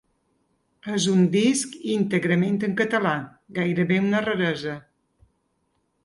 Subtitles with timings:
[0.93, 3.11] És un disc íntegrament en català,
[3.59, 4.73] gairebé una raresa.